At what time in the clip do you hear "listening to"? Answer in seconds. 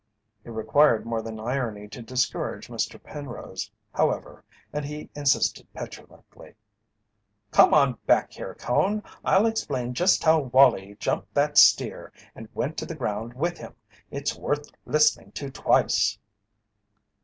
14.87-15.51